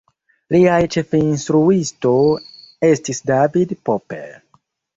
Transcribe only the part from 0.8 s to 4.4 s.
ĉefinstruisto estis David Popper.